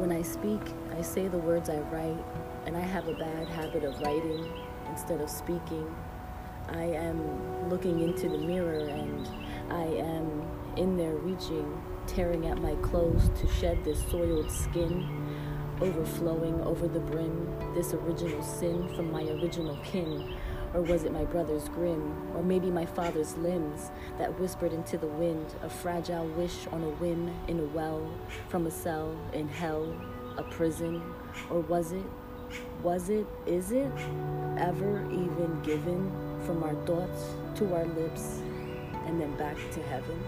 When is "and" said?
2.64-2.74, 8.88-9.28, 39.06-39.20